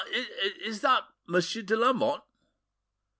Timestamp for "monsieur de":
1.27-1.75